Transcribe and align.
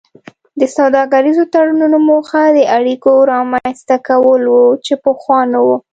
د 0.59 0.61
سوداګریزو 0.77 1.43
تړونونو 1.53 1.97
موخه 2.09 2.41
د 2.57 2.59
اړیکو 2.77 3.11
رامینځته 3.31 3.95
کول 4.07 4.41
وو 4.53 4.67
چې 4.85 4.93
پخوا 5.03 5.39
نه 5.53 5.59
وو 5.65 5.77